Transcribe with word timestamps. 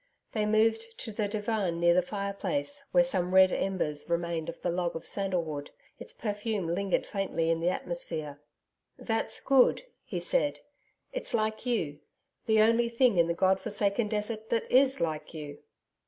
They 0.31 0.47
moved 0.47 0.97
to 1.01 1.11
the 1.11 1.27
divan 1.27 1.79
near 1.79 1.93
the 1.93 2.01
fireplace, 2.01 2.85
where 2.91 3.03
some 3.03 3.35
red 3.35 3.51
embers 3.51 4.09
remained 4.09 4.49
of 4.49 4.59
the 4.63 4.71
log 4.71 4.95
of 4.95 5.05
sandalwood. 5.05 5.69
Its 5.99 6.11
perfume 6.11 6.65
lingered 6.65 7.05
faintly 7.05 7.51
in 7.51 7.59
the 7.59 7.69
atmosphere. 7.69 8.41
'That's 8.97 9.39
good,' 9.41 9.83
he 10.03 10.19
said. 10.19 10.61
'It's 11.13 11.35
like 11.35 11.67
you; 11.67 11.99
the 12.47 12.61
only 12.61 12.89
thing 12.89 13.17
in 13.19 13.27
the 13.27 13.35
god 13.35 13.59
forsaken 13.59 14.07
desert 14.07 14.49
that 14.49 14.65
IS 14.71 14.99
like 15.01 15.35
you.' 15.35 15.59